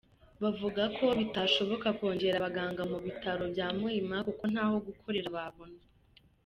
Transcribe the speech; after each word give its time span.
Bavuga 0.41 0.83
ko 0.97 1.05
bitashoboka 1.19 1.87
kongera 1.97 2.35
abaganga 2.39 2.83
mu 2.91 2.97
bitaro 3.05 3.43
bya 3.53 3.67
Muhima 3.77 4.17
kuko 4.27 4.43
ntaho 4.53 4.75
gukorera 4.87 5.29
babona. 5.37 5.79